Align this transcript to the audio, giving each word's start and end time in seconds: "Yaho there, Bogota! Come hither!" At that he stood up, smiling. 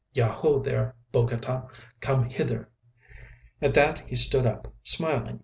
"Yaho 0.15 0.57
there, 0.63 0.95
Bogota! 1.11 1.67
Come 1.99 2.27
hither!" 2.27 2.71
At 3.61 3.75
that 3.75 3.99
he 4.09 4.15
stood 4.15 4.47
up, 4.47 4.73
smiling. 4.81 5.39